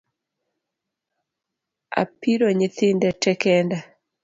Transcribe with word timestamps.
Apiro 2.01 2.47
nyithinde 2.57 3.09
tee 3.21 3.37
kenda 3.41 3.77